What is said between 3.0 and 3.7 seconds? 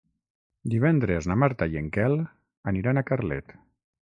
a Carlet.